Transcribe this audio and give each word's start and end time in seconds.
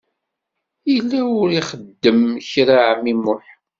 Yella 0.91 1.21
ur 1.39 1.49
ixeddem 1.59 2.21
kra 2.49 2.77
ɛemmi 2.89 3.13
Muḥ. 3.23 3.45